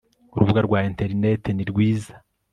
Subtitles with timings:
[0.33, 2.13] urubuga rwa interinete nirwiza